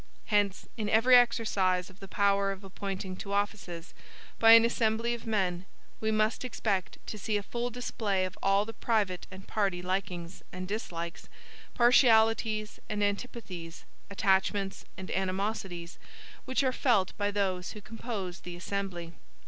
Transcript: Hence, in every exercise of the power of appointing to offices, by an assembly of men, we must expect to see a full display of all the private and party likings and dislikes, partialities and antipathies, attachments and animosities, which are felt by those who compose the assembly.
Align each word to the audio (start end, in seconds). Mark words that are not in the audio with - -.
Hence, 0.25 0.65
in 0.77 0.89
every 0.89 1.15
exercise 1.15 1.87
of 1.91 1.99
the 1.99 2.07
power 2.07 2.51
of 2.51 2.63
appointing 2.63 3.15
to 3.17 3.33
offices, 3.33 3.93
by 4.39 4.53
an 4.53 4.65
assembly 4.65 5.13
of 5.13 5.27
men, 5.27 5.67
we 5.99 6.09
must 6.09 6.43
expect 6.43 6.97
to 7.05 7.19
see 7.19 7.37
a 7.37 7.43
full 7.43 7.69
display 7.69 8.25
of 8.25 8.35
all 8.41 8.65
the 8.65 8.73
private 8.73 9.27
and 9.29 9.47
party 9.47 9.83
likings 9.83 10.41
and 10.51 10.67
dislikes, 10.67 11.29
partialities 11.75 12.79
and 12.89 13.03
antipathies, 13.03 13.85
attachments 14.09 14.85
and 14.97 15.11
animosities, 15.11 15.99
which 16.45 16.63
are 16.63 16.73
felt 16.73 17.15
by 17.15 17.29
those 17.29 17.73
who 17.73 17.79
compose 17.81 18.39
the 18.39 18.55
assembly. 18.55 19.13